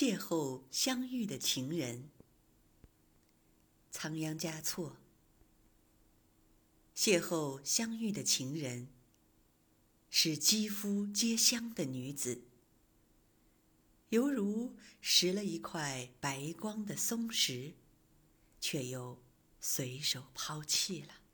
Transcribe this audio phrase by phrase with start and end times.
[0.00, 2.08] 邂逅相遇的情人
[3.90, 4.96] 仓央嘉措
[6.94, 8.86] 邂逅相遇的情人
[10.08, 12.42] 是肌肤皆香的女子。
[14.10, 17.74] 犹如拾了一块白光的松石
[18.60, 19.20] 却又
[19.60, 21.27] 随手抛弃了。